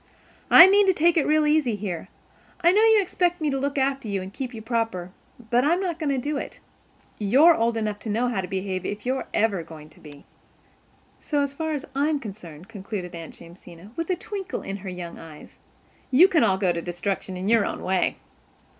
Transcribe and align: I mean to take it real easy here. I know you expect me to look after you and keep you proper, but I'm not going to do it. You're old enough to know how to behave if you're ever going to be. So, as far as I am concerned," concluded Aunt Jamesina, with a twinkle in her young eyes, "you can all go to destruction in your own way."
I 0.49 0.67
mean 0.67 0.87
to 0.87 0.93
take 0.93 1.15
it 1.15 1.27
real 1.27 1.45
easy 1.45 1.75
here. 1.75 2.07
I 2.61 2.71
know 2.71 2.81
you 2.81 2.99
expect 2.99 3.39
me 3.39 3.51
to 3.51 3.59
look 3.59 3.77
after 3.77 4.07
you 4.07 4.19
and 4.19 4.33
keep 4.33 4.51
you 4.51 4.59
proper, 4.59 5.11
but 5.51 5.63
I'm 5.63 5.79
not 5.79 5.99
going 5.99 6.09
to 6.09 6.17
do 6.17 6.37
it. 6.37 6.59
You're 7.19 7.53
old 7.53 7.77
enough 7.77 7.99
to 7.99 8.09
know 8.09 8.27
how 8.27 8.41
to 8.41 8.47
behave 8.47 8.83
if 8.83 9.05
you're 9.05 9.27
ever 9.31 9.61
going 9.61 9.91
to 9.91 9.99
be. 9.99 10.25
So, 11.19 11.41
as 11.43 11.53
far 11.53 11.73
as 11.73 11.85
I 11.95 12.07
am 12.09 12.19
concerned," 12.19 12.67
concluded 12.67 13.13
Aunt 13.13 13.35
Jamesina, 13.39 13.91
with 13.95 14.09
a 14.09 14.15
twinkle 14.15 14.63
in 14.63 14.77
her 14.77 14.89
young 14.89 15.19
eyes, 15.19 15.59
"you 16.09 16.27
can 16.27 16.43
all 16.43 16.57
go 16.57 16.71
to 16.71 16.81
destruction 16.81 17.37
in 17.37 17.47
your 17.47 17.63
own 17.63 17.83
way." 17.83 18.17